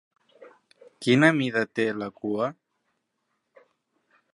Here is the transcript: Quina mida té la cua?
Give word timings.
Quina 1.07 1.29
mida 1.41 1.63
té 1.81 1.87
la 1.99 2.11
cua? 2.23 2.51